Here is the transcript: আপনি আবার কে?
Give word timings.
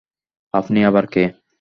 আপনি 0.53 0.79
আবার 0.83 1.05
কে? 1.07 1.23